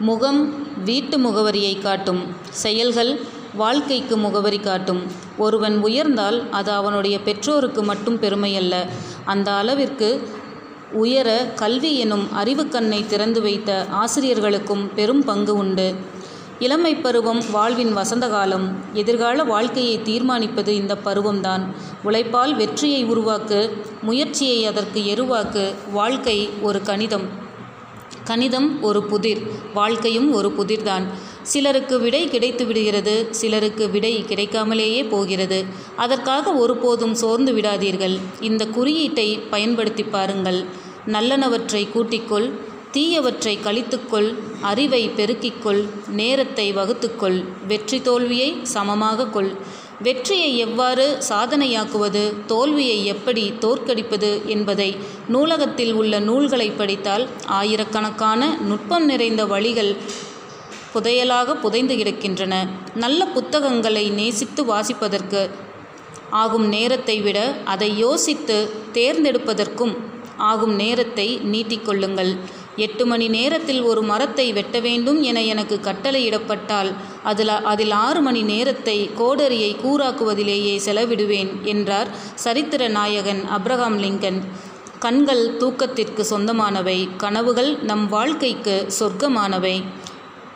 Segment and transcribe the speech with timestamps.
[0.00, 3.20] முகம் வீட்டு முகவரியை காட்டும் செயல்கள்
[3.54, 5.02] வாழ்க்கைக்கு முகவரி காட்டும்.
[5.38, 8.74] ஒருவன் உயர்ந்தால் அது அவனுடைய பெற்றோருக்கு மட்டும் பெருமையல்ல.
[9.24, 10.28] அந்த அளவிற்கு
[10.92, 15.94] உயர கல்வி எனும் அறிவுக்கண்ணை திறந்து வைத்த ஆசிரியர்களுக்கும் பெரும் பங்கு உண்டு.
[16.58, 18.76] இளமை பருவம் வாழ்வின் வசந்த காலம்.
[18.92, 21.62] எதிர்கால வாழ்க்கையை தீர்மானிப்பது இந்த பருவம்தான்.
[22.02, 23.70] உழைப்பால் வெற்றியை உருவாக்கு
[24.02, 27.48] முயற்சியை அதற்கு எருவாக்கு வாழ்க்கை ஒரு கணிதம்.
[28.24, 29.40] கணிதம் ஒரு புதிர்
[29.74, 31.06] வாழ்க்கையும் ஒரு புதிர்தான்.
[31.42, 35.64] சிலருக்கு விடை கிடைத்து விடுகிறது சிலருக்கு விடை கிடைக்காமலேயே போகிறது.
[35.96, 38.18] அதற்காக ஒருபோதும் சோர்ந்து விடாதீர்கள்.
[38.40, 40.64] இந்த குறியீட்டை பயன்படுத்தி பாருங்கள்.
[41.06, 42.50] நல்லனவற்றை கூட்டிக்கொள்
[42.92, 49.52] தீயவற்றை கழித்துக்கொள் அறிவை பெருக்கிக்கொள் நேரத்தை வகுத்துக்கொள் வெற்றி தோல்வியை சமமாக கொள்.
[50.02, 54.96] வெற்றியை எவ்வாறு சாதனையாக்குவது தோல்வியை எப்படி தோற்கடிப்பது என்பதை
[55.28, 59.96] நூலகத்தில் உள்ள நூல்களை படித்தால் ஆயிரக்கணக்கான நுட்பம் நிறைந்த வழிகள்
[60.94, 62.54] புதையலாக புதைந்து கிடக்கின்றன.
[62.94, 65.42] நல்ல புத்தகங்களை நேசித்து வாசிப்பதற்கு
[66.30, 68.56] ஆகும் நேரத்தை விட அதை யோசித்து
[68.92, 69.94] தேர்ந்தெடுப்பதற்கும்
[70.36, 72.32] ஆகும் நேரத்தை நீட்டிக்கொள்ளுங்கள்
[72.86, 76.90] எட்டு மணி நேரத்தில் ஒரு மரத்தை வெட்ட வேண்டும் என எனக்கு கட்டளையிடப்பட்டால்
[77.22, 82.10] அதில் அதில் ஆறு மணி நேரத்தை கோடரியை கூறாக்குவதிலேயே செலவிடுவேன் என்றார்
[82.44, 84.38] சரித்திர நாயகன் அப்ரஹாம் லிங்கன்.
[84.98, 89.76] கண்கள் தூக்கத்திற்கு சொந்தமானவை கனவுகள் நம் வாழ்க்கைக்கு சொர்க்கமானவை.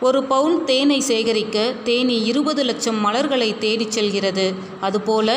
[0.00, 4.46] ஒரு பவுன் தேனை சேகரிக்க தேனி இருபது லட்சம் மலர்களை தேடிச் செல்கிறது.
[4.80, 5.28] அதுபோல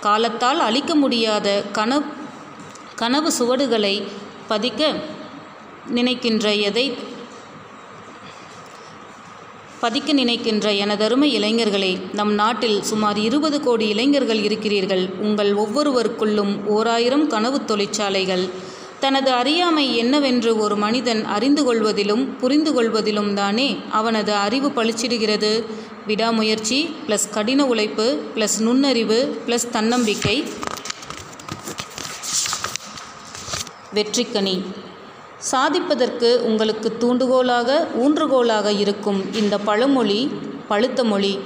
[0.00, 2.06] காலத்தால் அழிக்க முடியாத கனவு
[2.96, 3.94] கனவு சுவடுகளை
[4.48, 4.82] பதிக்க
[5.86, 6.94] நினைக்கின்ற எதை
[9.80, 15.08] பதிக்க நினைக்கின்ற எனதருமை இளைஞர்களே நம் நாட்டில் சுமார் இருபது கோடி இளைஞர்கள் இருக்கிறீர்கள்.
[15.18, 18.48] உங்கள் ஒவ்வொருவருக்குள்ளும் ஓராயிரம் கனவு தொழிற்சாலைகள்.
[19.00, 25.64] தனது அறியாமை என்னவென்று ஒரு மனிதன் அறிந்து கொள்வதிலும் புரிந்து கொள்வதிலும் தானே அவனது அறிவு பளிச்சிடுகிறது
[26.06, 30.44] விடாமுயற்சி ப்ளஸ் கடின உழைப்பு ப்ளஸ் நுண்ணறிவு ப்ளஸ் தன்னம்பிக்கை.
[33.94, 34.64] வெற்றிக்கனி.
[35.50, 40.30] சாதிப்பதற்கு உங்களுக்கு தூண்டுகோலாக ஊன்றுகோலாக இருக்கும் இந்த பழமொழி
[40.68, 41.38] பழுத்த மொழி.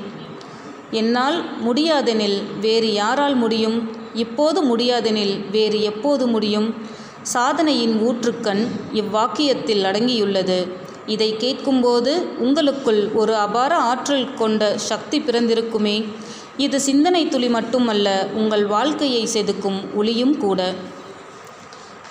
[0.91, 3.91] என்னால் முடியாதெனில் வேறு யாரால் முடியும்?
[4.15, 6.75] இப்போது முடியாதெனில் வேறு எப்போது முடியும்?
[7.23, 10.59] சாதனையின் ஊற்றுக்கண் இவ்வாக்கியத்தில் அடங்கியுள்ளது.
[11.07, 16.09] இதை கேட்கும்போது உங்களுக்குள் ஒரு அபார ஆற்றல் கொண்ட சக்தி பிறந்திருக்குமே.
[16.57, 20.75] இது சிந்தனை துளி மட்டுமல்ல உங்கள் வாழ்க்கையை செதுக்கும் ஒளியும் கூட.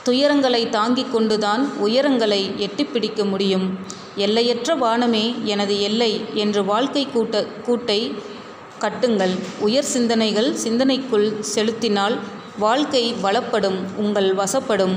[0.10, 3.80] துயரங்களை தாங்கிக் கொண்டுதான் உயரங்களை எட்டிப்பிடிக்க முடியும்.
[4.16, 8.16] எல்லையற்ற வானமே எனது எல்லை என்று வாழ்க்கை கூட்ட கூட்டை
[8.80, 9.34] கட்டுங்கள்.
[9.60, 12.18] உயர் சிந்தனைகள் சிந்தனைக்குள் செலுத்தினால்
[12.60, 14.96] வாழ்க்கை வளப்படும் உங்கள் வசப்படும்.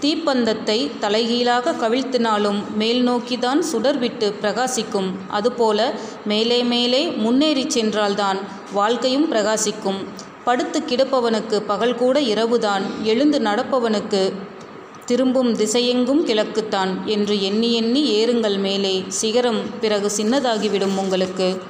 [0.00, 5.10] தீப்பந்தத்தை தலைகீழாக கவிழ்த்தினாலும் மேல் நோக்கிதான் சுடர்விட்டு பிரகாசிக்கும்.
[5.28, 5.92] அதுபோல
[6.24, 8.38] மேலே மேலே முன்னேறி சென்றால்தான்
[8.72, 10.00] வாழ்க்கையும் பிரகாசிக்கும்.
[10.44, 12.82] படுத்து கிடப்பவனுக்கு பகல் கூட இரவுதான்.
[13.02, 14.32] எழுந்து நடப்பவனுக்கு
[15.04, 19.04] திரும்பும் திசையெங்கும் கிழக்குத்தான் என்று எண்ணி எண்ணி ஏறுங்கள் மேலே.
[19.08, 21.60] சிகரம் பிறகு சின்னதாகிவிடும் உங்களுக்கு.